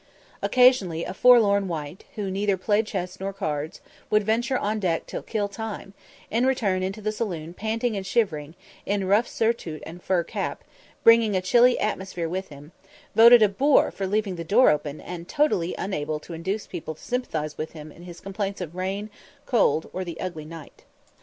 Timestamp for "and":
6.31-6.47, 7.95-8.03, 9.85-10.01, 14.99-15.29